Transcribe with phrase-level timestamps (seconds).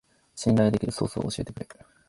[0.35, 1.65] 信頼できるソースを教えてくれ